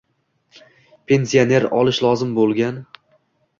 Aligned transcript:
Pensioner 1.11 1.61
olishi 1.83 2.07
lozim 2.07 2.35
bo‘lgan 2.43 2.83